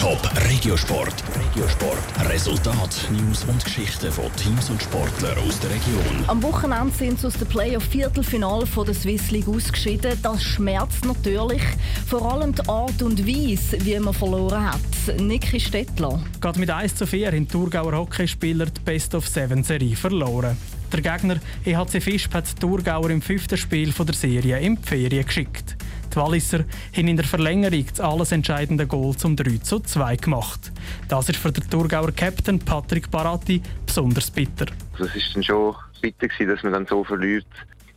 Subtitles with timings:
[0.00, 1.12] Top Regiosport.
[1.36, 2.30] Regiosport.
[2.30, 6.24] Resultat, News und Geschichten von Teams und Sportlern aus der Region.
[6.26, 10.18] Am Wochenende sind sie aus dem Playoff-Viertelfinal der Swiss League ausgeschieden.
[10.22, 11.60] Das schmerzt natürlich.
[12.06, 15.20] Vor allem die Art und Weise, wie man verloren hat.
[15.20, 16.22] Niki Stettler.
[16.40, 20.56] Gerade mit 1 zu 4 haben die Thurgauer Hockeyspieler die Best-of-Seven-Serie verloren.
[20.90, 21.36] Der Gegner
[21.66, 25.76] EHC Fischb hat die Thurgauer im fünften Spiel der Serie in die Ferien geschickt.
[26.12, 26.64] Die Walliser
[26.96, 30.72] haben in der Verlängerung das alles entscheidende Goal zum 3 zu 2 gemacht.
[31.08, 34.66] Das ist für den Thurgauer Captain Patrick Baratti besonders bitter.
[34.92, 37.46] Also es ist dann schon bitter dass man dann so verliert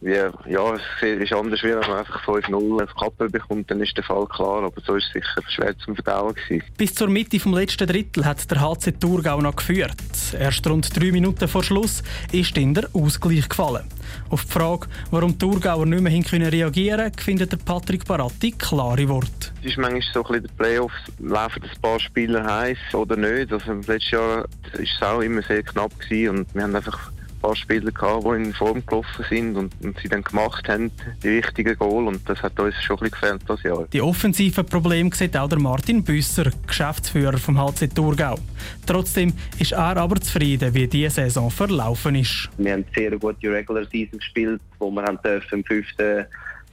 [0.03, 3.95] wie, ja, es ist anders, wie wenn man einfach 5-0 auf Kappe bekommt, dann ist
[3.95, 6.63] der Fall klar, aber so ist es sicher schwer zum Verdauen gewesen.
[6.77, 9.95] Bis zur Mitte vom letzten Drittel hat der HC Thurgau noch geführt.
[10.37, 13.87] Erst rund drei Minuten vor Schluss ist dann der Ausgleich gefallen.
[14.29, 18.51] Auf die Frage, warum die Thurgauer nicht mehr können reagieren konnten, findet der Patrick Baratti
[18.51, 19.51] klare Worte.
[19.61, 23.53] Es ist manchmal so ein bisschen der Playoffs, laufen ein paar Spieler heiß oder nicht.
[23.53, 24.45] Also letztes Jahr war
[24.79, 27.11] es auch immer sehr knapp gewesen und wir haben einfach
[27.43, 30.91] paar Spieler gehabt, die in Form gelaufen sind und, und sie dann gemacht haben,
[31.21, 33.85] die wichtigen Goal und das hat uns schon ein bisschen gefällt das Jahr.
[33.91, 38.39] Die offensiven Probleme sieht auch der Martin Büsser, Geschäftsführer vom HC Thurgau.
[38.85, 42.49] Trotzdem ist er aber zufrieden, wie diese Saison verlaufen ist.
[42.57, 46.25] Wir haben sehr gute Regular Season gespielt, wo wir haben dürfen im fünften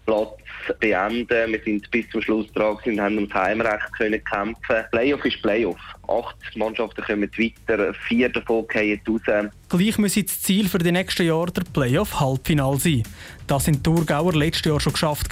[0.07, 0.39] Platz
[0.79, 1.53] beenden.
[1.53, 4.85] Wir sind bis zum Schluss dran und haben ums Heimrecht können kämpfen.
[4.93, 5.81] Playoff ist Playoff.
[6.11, 9.51] Acht Mannschaften kommen weiter, vier davon gehen raus.
[9.69, 13.05] Gleich müsse das Ziel für die nächsten Jahre der Playoff-Halbfinal sein.
[13.47, 15.29] Das sind die Thurgauer letztes Jahr schon geschafft.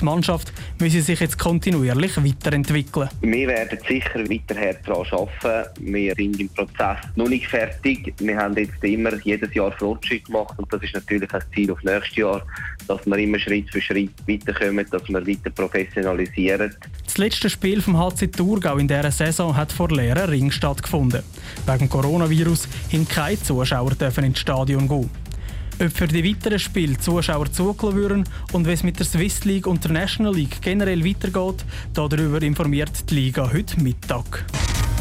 [0.00, 3.08] Die Mannschaft müsse sich jetzt kontinuierlich weiterentwickeln.
[3.20, 5.92] Wir werden sicher weiter daran arbeiten.
[5.92, 8.14] Wir sind im Prozess noch nicht fertig.
[8.18, 11.82] Wir haben jetzt immer jedes Jahr Fortschritt gemacht und das ist natürlich ein Ziel auf
[11.82, 12.42] nächstes Jahr,
[12.88, 16.74] dass wir immer Schritt für Schritt weiterkommen, dass wir weiter professionalisieren.
[17.16, 21.22] Das letzte Spiel vom HC Thurgau in dieser Saison hat vor leeren Ring stattgefunden.
[21.64, 25.08] Wegen Coronavirus haben keine Zuschauer ins Stadion gehen.
[25.80, 29.66] Ob für die weiteren Spiele Zuschauer zugelassen würden und wie es mit der Swiss League
[29.66, 31.64] und der National League generell weitergeht,
[31.94, 34.44] darüber informiert die Liga heute Mittag.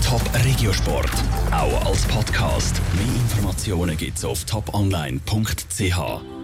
[0.02, 1.12] Top Regiosport,
[1.52, 2.80] auch als Podcast.
[2.96, 6.35] Mehr Informationen gibt es auf toponline.ch.